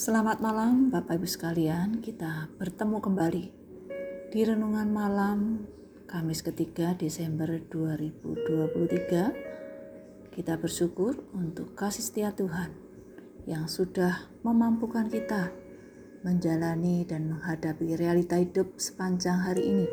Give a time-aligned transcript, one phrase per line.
[0.00, 3.52] Selamat malam Bapak Ibu sekalian, kita bertemu kembali
[4.32, 5.68] di renungan malam
[6.08, 10.32] Kamis ketiga Desember 2023.
[10.32, 12.72] Kita bersyukur untuk kasih setia Tuhan
[13.44, 15.52] yang sudah memampukan kita
[16.24, 19.84] menjalani dan menghadapi realita hidup sepanjang hari ini.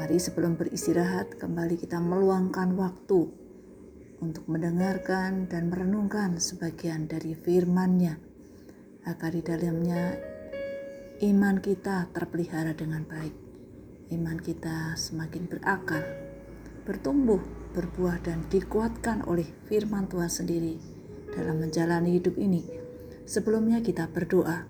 [0.00, 3.20] Mari sebelum beristirahat kembali kita meluangkan waktu
[4.24, 8.23] untuk mendengarkan dan merenungkan sebagian dari firman-Nya
[9.04, 10.16] agar di dalamnya
[11.20, 13.36] iman kita terpelihara dengan baik.
[14.12, 16.04] Iman kita semakin berakar,
[16.88, 17.40] bertumbuh,
[17.72, 20.76] berbuah dan dikuatkan oleh firman Tuhan sendiri
[21.32, 22.64] dalam menjalani hidup ini.
[23.24, 24.68] Sebelumnya kita berdoa.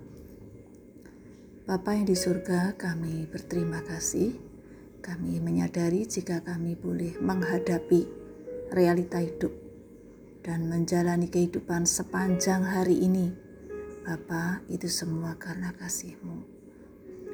[1.65, 4.37] Bapa yang di surga, kami berterima kasih.
[5.03, 8.05] Kami menyadari jika kami boleh menghadapi
[8.73, 9.53] realita hidup
[10.41, 13.44] dan menjalani kehidupan sepanjang hari ini
[14.05, 16.45] Bapa, itu semua karena kasih-Mu.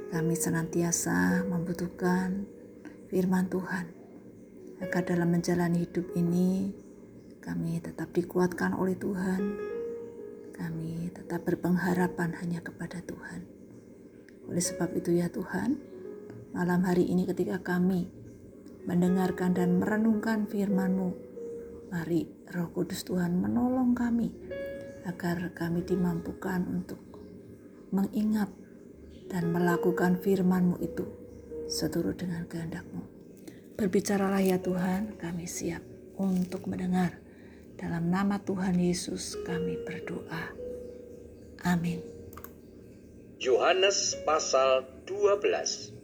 [0.07, 2.47] Kami senantiasa membutuhkan
[3.11, 3.91] firman Tuhan,
[4.79, 6.71] agar dalam menjalani hidup ini
[7.43, 9.59] kami tetap dikuatkan oleh Tuhan.
[10.55, 13.43] Kami tetap berpengharapan hanya kepada Tuhan.
[14.47, 15.75] Oleh sebab itu ya Tuhan,
[16.55, 18.07] malam hari ini ketika kami
[18.87, 21.11] mendengarkan dan merenungkan firman-Mu,
[21.91, 24.31] mari Roh Kudus Tuhan menolong kami
[25.05, 26.99] agar kami dimampukan untuk
[27.91, 28.49] mengingat
[29.31, 31.07] dan melakukan firman-Mu itu
[31.71, 33.03] seturut dengan kehendak-Mu.
[33.79, 35.81] Berbicaralah ya Tuhan, kami siap
[36.19, 37.17] untuk mendengar.
[37.79, 40.53] Dalam nama Tuhan Yesus kami berdoa.
[41.65, 42.03] Amin.
[43.41, 45.97] Yohanes pasal 12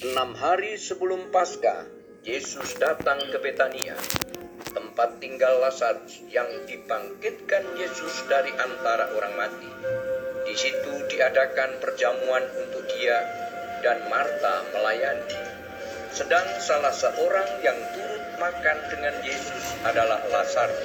[0.00, 1.84] Enam hari sebelum Paskah,
[2.24, 4.00] Yesus datang ke Betania
[5.00, 9.72] tempat tinggal Lazarus yang dibangkitkan Yesus dari antara orang mati.
[10.44, 13.16] Di situ diadakan perjamuan untuk dia
[13.80, 15.40] dan Marta melayani.
[16.12, 20.84] Sedang salah seorang yang turut makan dengan Yesus adalah Lazarus.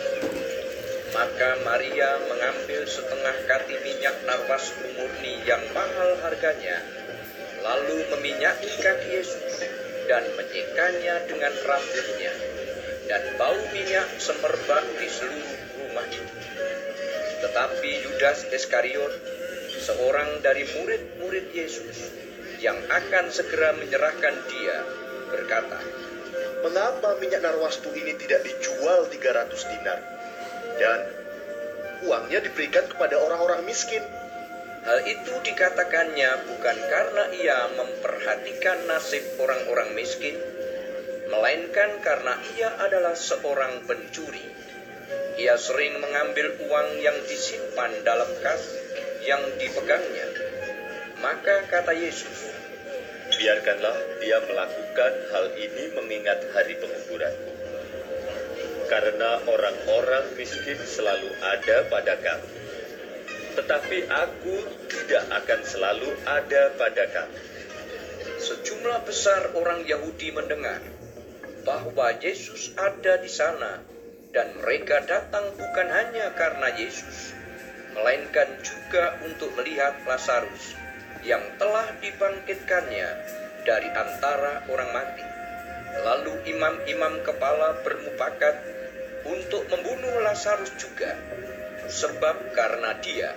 [1.12, 6.80] Maka Maria mengambil setengah kati minyak narwas murni yang mahal harganya,
[7.68, 9.60] lalu meminyaki kaki Yesus
[10.08, 12.55] dan menyekanya dengan rambutnya
[13.06, 16.36] dan bau minyak semerbak di seluruh rumah itu.
[17.46, 19.14] Tetapi Yudas Iskariot,
[19.78, 22.10] seorang dari murid-murid Yesus
[22.58, 24.78] yang akan segera menyerahkan dia,
[25.30, 25.80] berkata,
[26.66, 30.00] Mengapa minyak narwastu ini tidak dijual 300 dinar?
[30.82, 31.00] Dan
[32.10, 34.02] uangnya diberikan kepada orang-orang miskin.
[34.86, 40.38] Hal itu dikatakannya bukan karena ia memperhatikan nasib orang-orang miskin,
[41.30, 44.46] melainkan karena ia adalah seorang pencuri.
[45.36, 48.64] Ia sering mengambil uang yang disimpan dalam kas
[49.26, 50.30] yang dipegangnya.
[51.20, 52.56] Maka kata Yesus,
[53.26, 57.52] Biarkanlah dia melakukan hal ini mengingat hari penguburanku.
[58.86, 62.50] Karena orang-orang miskin selalu ada pada kamu.
[63.60, 64.56] Tetapi aku
[64.88, 67.40] tidak akan selalu ada pada kamu.
[68.40, 70.95] Sejumlah besar orang Yahudi mendengar
[71.66, 73.82] bahwa Yesus ada di sana
[74.32, 77.34] dan mereka datang bukan hanya karena Yesus,
[77.98, 80.78] melainkan juga untuk melihat Lazarus
[81.26, 83.10] yang telah dibangkitkannya
[83.66, 85.26] dari antara orang mati.
[86.06, 88.56] Lalu imam-imam kepala bermufakat
[89.26, 91.18] untuk membunuh Lazarus juga,
[91.90, 93.34] sebab karena dia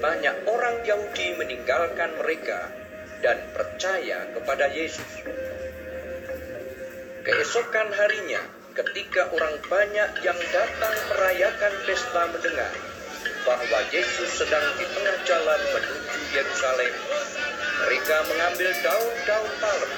[0.00, 2.72] banyak orang Yahudi meninggalkan mereka
[3.20, 5.26] dan percaya kepada Yesus.
[7.20, 8.40] Keesokan harinya,
[8.72, 12.72] ketika orang banyak yang datang merayakan pesta mendengar
[13.44, 16.92] bahwa Yesus sedang di tengah jalan menuju Yerusalem,
[17.84, 19.92] mereka mengambil daun-daun palem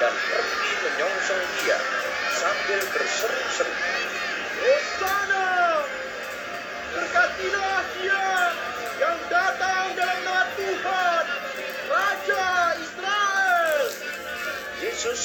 [0.00, 1.78] dan pergi menyongsong dia
[2.32, 3.74] sambil berseru-seru.
[4.64, 5.53] Hosana!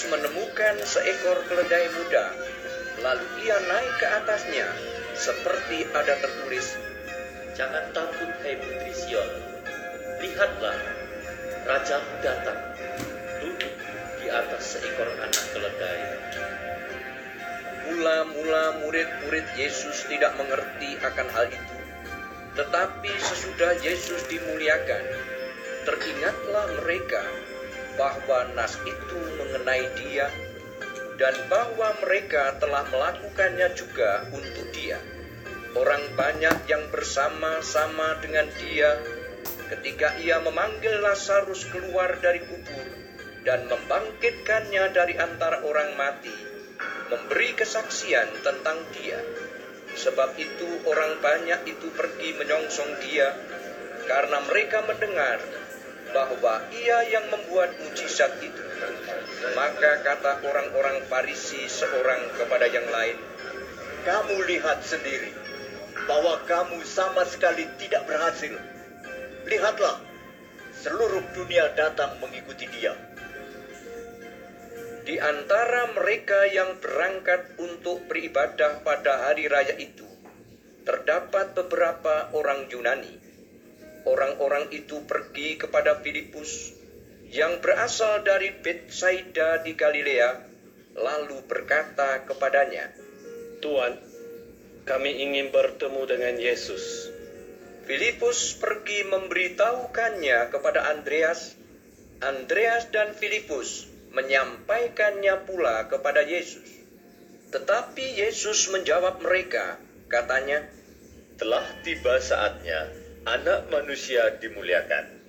[0.07, 2.31] Menemukan seekor keledai muda,
[3.03, 4.71] lalu ia naik ke atasnya,
[5.11, 6.79] seperti ada tertulis,
[7.59, 9.27] Jangan takut, hai putri Sion.
[10.23, 10.79] Lihatlah,
[11.67, 12.55] Rajamu datang,
[13.43, 13.75] duduk
[14.15, 16.01] di atas seekor anak keledai.
[17.83, 21.77] Mula-mula murid-murid Yesus tidak mengerti akan hal itu.
[22.55, 25.03] Tetapi sesudah Yesus dimuliakan,
[25.83, 27.27] teringatlah mereka
[27.99, 30.31] bahwa nas itu mengenai dia
[31.19, 34.95] dan bahwa mereka telah melakukannya juga untuk dia.
[35.75, 38.95] Orang banyak yang bersama-sama dengan dia
[39.69, 42.87] ketika ia memanggil Lazarus keluar dari kubur
[43.43, 46.33] dan membangkitkannya dari antara orang mati,
[47.11, 49.19] memberi kesaksian tentang dia.
[49.99, 53.35] Sebab itu orang banyak itu pergi menyongsong dia
[54.07, 55.37] karena mereka mendengar
[56.11, 58.63] bahwa ia yang membuat mujizat itu.
[59.55, 63.17] Maka kata orang-orang Farisi seorang kepada yang lain,
[63.99, 65.35] Kamu lihat sendiri
[66.07, 68.55] bahwa kamu sama sekali tidak berhasil.
[69.45, 69.99] Lihatlah,
[70.79, 72.95] seluruh dunia datang mengikuti dia.
[75.03, 80.05] Di antara mereka yang berangkat untuk beribadah pada hari raya itu,
[80.85, 83.28] terdapat beberapa orang Yunani.
[84.09, 86.73] Orang-orang itu pergi kepada Filipus
[87.29, 90.49] yang berasal dari Betsaida di Galilea,
[90.97, 92.89] lalu berkata kepadanya,
[93.61, 94.01] Tuan,
[94.89, 97.13] kami ingin bertemu dengan Yesus.
[97.85, 101.53] Filipus pergi memberitahukannya kepada Andreas.
[102.25, 106.65] Andreas dan Filipus menyampaikannya pula kepada Yesus.
[107.53, 109.77] Tetapi Yesus menjawab mereka,
[110.09, 110.65] katanya,
[111.37, 115.19] Telah tiba saatnya anak manusia dimuliakan.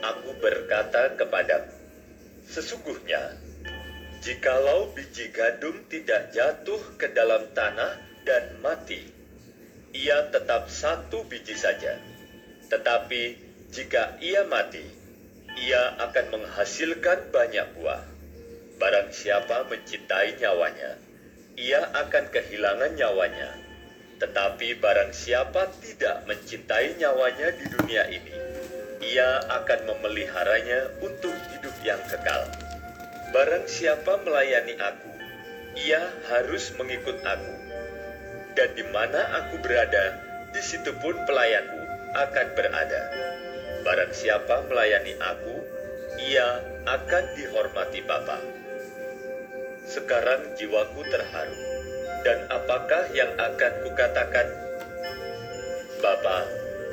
[0.00, 1.72] Aku berkata kepadamu,
[2.44, 3.36] sesungguhnya,
[4.20, 7.96] jikalau biji gandum tidak jatuh ke dalam tanah
[8.28, 9.08] dan mati,
[9.96, 11.96] ia tetap satu biji saja.
[12.68, 13.22] Tetapi
[13.72, 14.84] jika ia mati,
[15.56, 18.04] ia akan menghasilkan banyak buah.
[18.80, 20.96] Barang siapa mencintai nyawanya,
[21.56, 23.69] ia akan kehilangan nyawanya.
[24.20, 28.36] Tetapi barang siapa tidak mencintai nyawanya di dunia ini,
[29.00, 32.44] ia akan memeliharanya untuk hidup yang kekal.
[33.32, 35.12] Barang siapa melayani aku,
[35.80, 37.54] ia harus mengikut aku.
[38.52, 40.20] Dan di mana aku berada,
[40.52, 41.80] di situ pun pelayanku
[42.12, 43.02] akan berada.
[43.88, 45.64] Barang siapa melayani aku,
[46.28, 48.36] ia akan dihormati Bapa.
[49.88, 51.69] Sekarang jiwaku terharu.
[52.20, 54.48] Dan apakah yang akan kukatakan?
[56.00, 56.44] Bapa,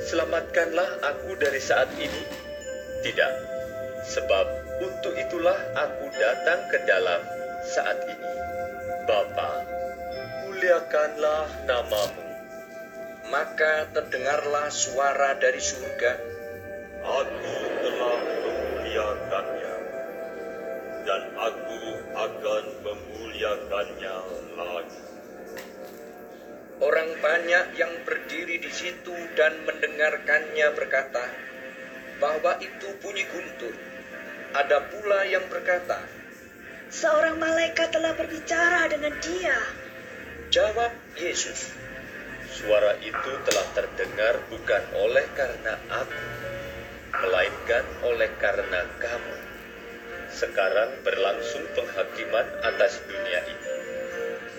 [0.08, 2.22] selamatkanlah aku dari saat ini.
[3.04, 3.32] Tidak,
[4.08, 4.46] sebab
[4.80, 7.20] untuk itulah aku datang ke dalam
[7.68, 8.30] saat ini.
[9.04, 9.50] Bapa,
[10.48, 12.28] muliakanlah namamu.
[13.28, 16.12] maka terdengarlah suara dari surga,
[17.04, 19.76] Aku telah memuliakannya,
[21.04, 21.78] dan aku
[22.16, 24.16] akan memuliakannya
[24.56, 25.07] lagi.
[26.78, 31.26] Orang banyak yang berdiri di situ dan mendengarkannya berkata
[32.22, 33.74] bahwa itu bunyi guntur.
[34.54, 35.98] Ada pula yang berkata,
[36.88, 39.58] Seorang malaikat telah berbicara dengan dia.
[40.54, 41.68] jawab Yesus,
[42.48, 46.24] Suara itu telah terdengar bukan oleh karena aku,
[47.12, 49.36] melainkan oleh karena kamu.
[50.30, 53.68] Sekarang berlangsung penghakiman atas dunia ini.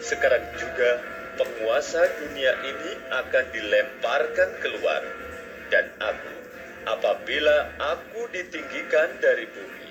[0.06, 5.02] Sekarang juga penguasa dunia ini akan dilemparkan keluar.
[5.72, 6.34] Dan aku,
[6.84, 9.90] apabila aku ditinggikan dari bumi,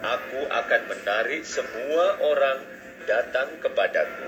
[0.00, 2.64] aku akan menarik semua orang
[3.04, 4.26] datang kepadaku.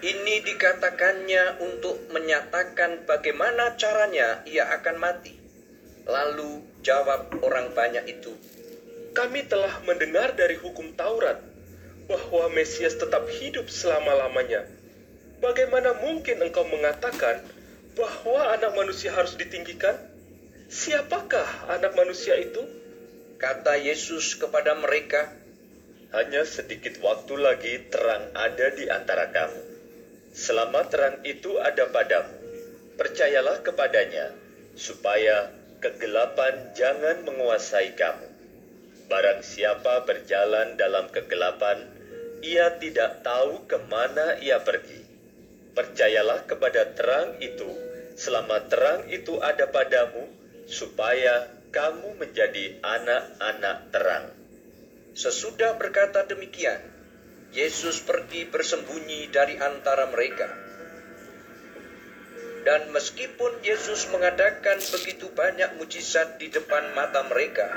[0.00, 5.36] ini dikatakannya untuk menyatakan bagaimana caranya ia akan mati.
[6.08, 8.32] Lalu jawab orang banyak itu,
[9.12, 11.42] Kami telah mendengar dari hukum Taurat
[12.08, 14.79] bahwa Mesias tetap hidup selama-lamanya.
[15.40, 17.40] Bagaimana mungkin engkau mengatakan
[17.96, 19.96] bahwa anak manusia harus ditinggikan?
[20.70, 22.80] Siapakah anak manusia itu?
[23.40, 25.32] kata Yesus kepada mereka,
[26.10, 29.62] Hanya sedikit waktu lagi terang ada di antara kamu.
[30.34, 32.34] Selama terang itu ada padamu,
[32.98, 34.34] percayalah kepadanya,
[34.74, 38.26] supaya kegelapan jangan menguasai kamu.
[39.06, 41.86] Barang siapa berjalan dalam kegelapan,
[42.42, 45.09] ia tidak tahu ke mana ia pergi.
[45.70, 47.70] Percayalah kepada terang itu,
[48.18, 50.26] selama terang itu ada padamu,
[50.66, 54.26] supaya kamu menjadi anak-anak terang.
[55.14, 56.82] Sesudah berkata demikian,
[57.54, 60.50] Yesus pergi bersembunyi dari antara mereka.
[62.66, 67.70] Dan meskipun Yesus mengadakan begitu banyak mujizat di depan mata mereka,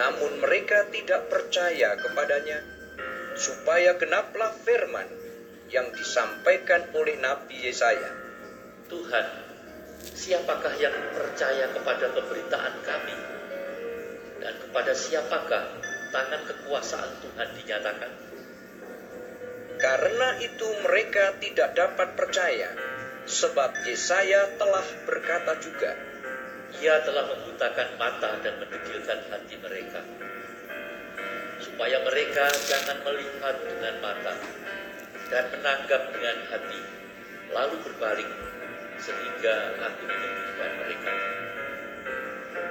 [0.00, 2.64] namun mereka tidak percaya kepadanya,
[3.36, 5.23] supaya genaplah firman
[5.74, 8.14] yang disampaikan oleh Nabi Yesaya.
[8.86, 9.26] Tuhan,
[10.14, 13.16] siapakah yang percaya kepada pemberitaan kami?
[14.38, 15.82] Dan kepada siapakah
[16.14, 18.12] tangan kekuasaan Tuhan dinyatakan?
[19.82, 22.70] Karena itu mereka tidak dapat percaya,
[23.24, 25.96] Sebab Yesaya telah berkata juga,
[26.76, 30.04] Ia telah membutakan mata dan mendekilkan hati mereka,
[31.56, 34.36] supaya mereka jangan melihat dengan mata
[35.32, 36.82] dan menanggap dengan hati,
[37.52, 38.30] lalu berbalik,
[39.00, 41.12] sehingga aku menyembuhkan mereka.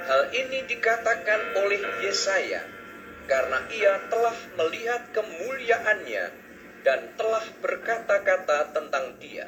[0.04, 2.62] Hal ini dikatakan oleh Yesaya
[3.24, 6.26] karena ia telah melihat kemuliaannya
[6.84, 9.48] dan telah berkata-kata tentang dia.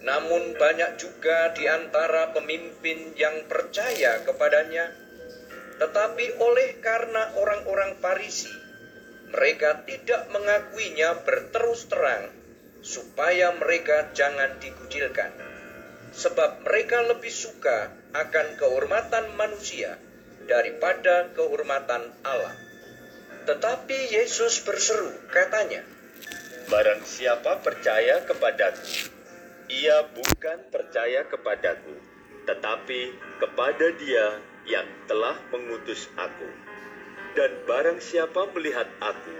[0.00, 4.92] Namun banyak juga di antara pemimpin yang percaya kepadanya,
[5.80, 8.52] tetapi oleh karena orang-orang Farisi,
[9.30, 12.34] mereka tidak mengakuinya berterus terang,
[12.82, 15.30] supaya mereka jangan dikucilkan.
[16.10, 19.94] Sebab mereka lebih suka akan kehormatan manusia
[20.50, 22.58] daripada kehormatan Allah.
[23.46, 25.86] Tetapi Yesus berseru, katanya,
[26.66, 29.10] Barang siapa percaya kepadaku,
[29.70, 31.94] ia bukan percaya kepadaku,
[32.46, 36.46] tetapi kepada dia yang telah mengutus aku.
[37.30, 39.36] Dan barang siapa melihat aku,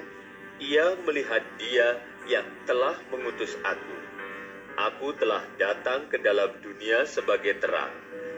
[0.63, 1.99] ia melihat dia
[2.31, 3.97] yang telah mengutus aku.
[4.79, 7.91] Aku telah datang ke dalam dunia sebagai terang,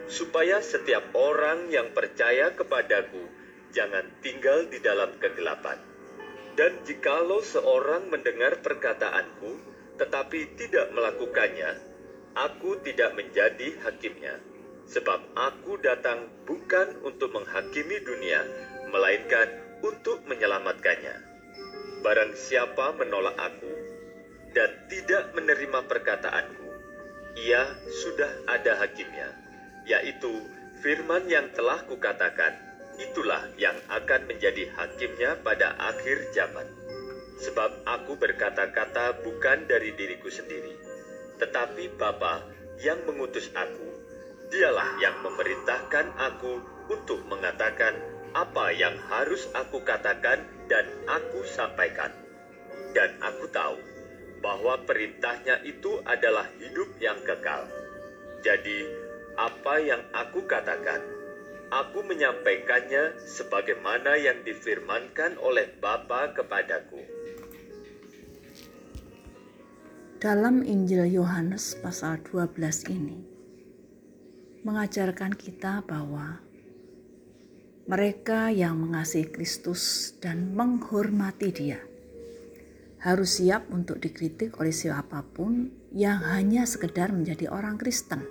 [0.09, 3.29] supaya setiap orang yang percaya kepadaku
[3.77, 5.77] jangan tinggal di dalam kegelapan.
[6.57, 9.57] Dan jikalau seorang mendengar perkataanku,
[9.97, 11.81] tetapi tidak melakukannya,
[12.37, 14.41] aku tidak menjadi hakimnya.
[14.89, 18.45] Sebab aku datang bukan untuk menghakimi dunia,
[18.93, 19.49] melainkan
[19.81, 21.17] untuk menyelamatkannya.
[22.05, 23.73] Barang siapa menolak aku
[24.53, 26.69] dan tidak menerima perkataanku,
[27.41, 27.65] ia
[28.05, 29.33] sudah ada hakimnya,
[29.89, 30.45] yaitu
[30.85, 32.53] firman yang telah kukatakan,
[33.01, 36.69] itulah yang akan menjadi hakimnya pada akhir zaman.
[37.41, 40.77] Sebab aku berkata-kata bukan dari diriku sendiri,
[41.41, 42.45] tetapi Bapa
[42.85, 43.89] yang mengutus aku,
[44.53, 46.61] dialah yang memerintahkan aku
[46.93, 52.13] untuk mengatakan apa yang harus aku katakan dan aku sampaikan.
[52.93, 53.77] Dan aku tahu
[54.41, 57.65] bahwa perintahnya itu adalah hidup yang kekal.
[58.45, 58.85] Jadi,
[59.37, 61.01] apa yang aku katakan,
[61.73, 67.01] aku menyampaikannya sebagaimana yang difirmankan oleh Bapa kepadaku.
[70.21, 73.19] Dalam Injil Yohanes pasal 12 ini
[74.63, 76.39] mengajarkan kita bahwa
[77.83, 81.83] mereka yang mengasihi Kristus dan menghormati Dia
[83.03, 88.23] harus siap untuk dikritik oleh siapa pun yang hanya sekedar menjadi orang Kristen.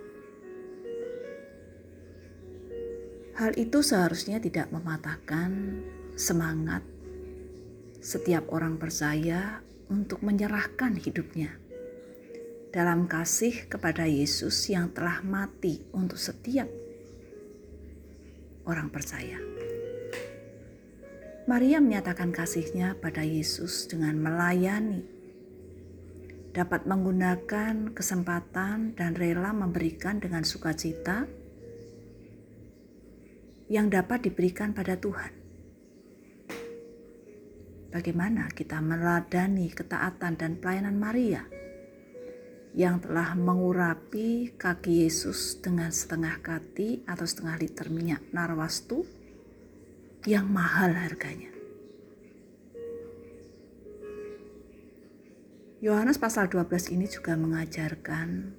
[3.35, 5.83] Hal itu seharusnya tidak mematahkan
[6.15, 6.87] semangat
[7.99, 9.59] setiap orang percaya
[9.91, 11.51] untuk menyerahkan hidupnya
[12.71, 16.71] dalam kasih kepada Yesus yang telah mati untuk setiap
[18.71, 19.35] orang percaya.
[21.51, 25.03] Maria menyatakan kasihnya pada Yesus dengan melayani,
[26.55, 31.27] dapat menggunakan kesempatan dan rela memberikan dengan sukacita
[33.71, 35.31] yang dapat diberikan pada Tuhan.
[37.91, 41.43] Bagaimana kita meladani ketaatan dan pelayanan Maria?
[42.71, 49.03] Yang telah mengurapi kaki Yesus dengan setengah kati atau setengah liter minyak narwastu
[50.23, 51.51] yang mahal harganya.
[55.81, 58.53] Yohanes pasal 12 ini juga mengajarkan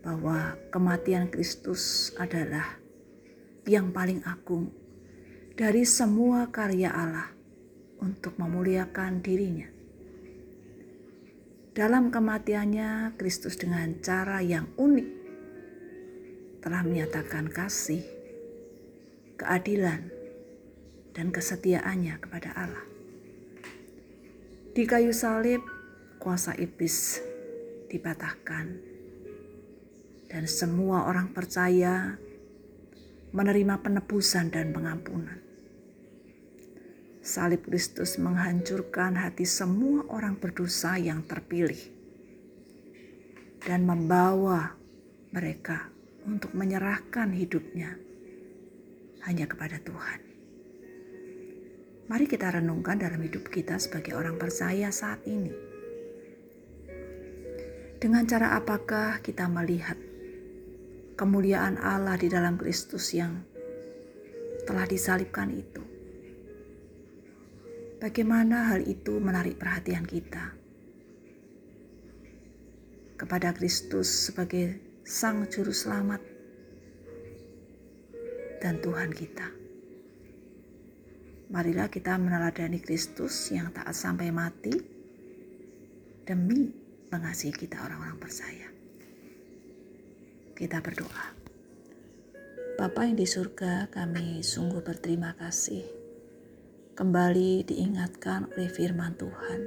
[0.00, 2.80] bahwa kematian Kristus adalah
[3.68, 4.72] yang paling agung
[5.52, 7.28] dari semua karya Allah
[8.00, 9.73] untuk memuliakan dirinya.
[11.74, 15.08] Dalam kematiannya, Kristus dengan cara yang unik
[16.62, 18.06] telah menyatakan kasih,
[19.34, 20.06] keadilan,
[21.18, 22.86] dan kesetiaannya kepada Allah.
[24.70, 25.66] Di kayu salib,
[26.22, 27.18] kuasa iblis
[27.90, 28.66] dipatahkan,
[30.30, 32.22] dan semua orang percaya
[33.34, 35.42] menerima penebusan dan pengampunan.
[37.24, 41.80] Salib Kristus menghancurkan hati semua orang berdosa yang terpilih
[43.64, 44.76] dan membawa
[45.32, 45.88] mereka
[46.28, 47.96] untuk menyerahkan hidupnya
[49.24, 50.20] hanya kepada Tuhan.
[52.12, 55.56] Mari kita renungkan dalam hidup kita sebagai orang percaya saat ini.
[58.04, 59.96] Dengan cara apakah kita melihat
[61.16, 63.48] kemuliaan Allah di dalam Kristus yang
[64.68, 65.83] telah disalibkan itu?
[68.04, 70.64] Bagaimana hal itu menarik perhatian kita?
[73.14, 76.20] kepada Kristus sebagai Sang Juru Selamat
[78.58, 79.48] dan Tuhan kita.
[81.48, 84.76] Marilah kita meneladani Kristus yang taat sampai mati
[86.28, 86.68] demi
[87.08, 88.68] mengasihi kita orang-orang percaya.
[90.52, 91.26] Kita berdoa.
[92.74, 96.03] Bapa yang di surga, kami sungguh berterima kasih.
[96.94, 99.60] Kembali diingatkan oleh firman Tuhan.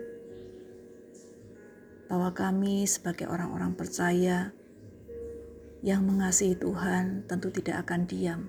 [2.08, 4.56] Bahwa kami sebagai orang-orang percaya
[5.84, 8.48] yang mengasihi Tuhan tentu tidak akan diam,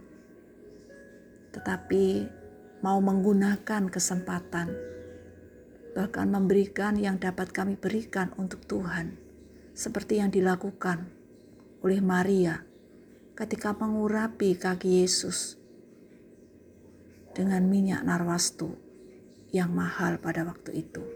[1.50, 2.30] tetapi
[2.78, 4.70] mau menggunakan kesempatan,
[5.99, 9.18] bahkan memberikan yang dapat kami berikan untuk Tuhan,
[9.75, 11.11] seperti yang dilakukan
[11.82, 12.62] oleh Maria
[13.35, 15.58] ketika mengurapi kaki Yesus
[17.38, 18.75] dengan minyak narwastu
[19.54, 21.07] yang mahal pada waktu itu.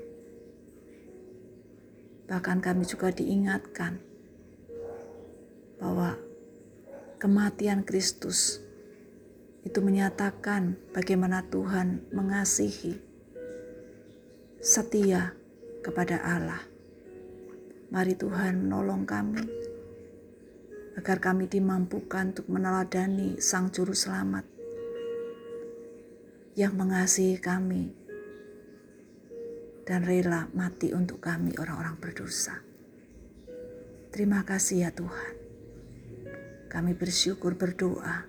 [2.31, 3.99] Bahkan kami juga diingatkan
[5.83, 6.15] bahwa
[7.19, 8.63] kematian Kristus
[9.67, 13.03] itu menyatakan bagaimana Tuhan mengasihi
[14.63, 15.35] setia
[15.83, 16.63] kepada Allah.
[17.91, 19.43] Mari Tuhan menolong kami
[20.97, 24.62] agar kami dimampukan untuk meneladani Sang Juru Selamat
[26.53, 27.97] yang mengasihi kami
[29.89, 32.61] dan rela mati untuk kami orang-orang berdosa.
[34.13, 35.35] Terima kasih ya Tuhan.
[36.69, 38.29] Kami bersyukur berdoa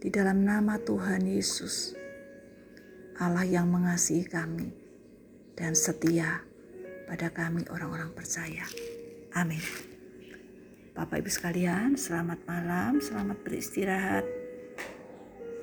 [0.00, 1.96] di dalam nama Tuhan Yesus,
[3.16, 4.72] Allah yang mengasihi kami
[5.56, 6.44] dan setia
[7.08, 8.64] pada kami orang-orang percaya.
[9.32, 9.60] Amin.
[10.96, 14.35] Bapak Ibu sekalian, selamat malam, selamat beristirahat.